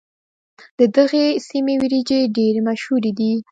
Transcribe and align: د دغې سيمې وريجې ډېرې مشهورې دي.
د 0.79 0.81
دغې 0.97 1.25
سيمې 1.47 1.75
وريجې 1.81 2.19
ډېرې 2.35 2.61
مشهورې 2.67 3.11
دي. 3.19 3.33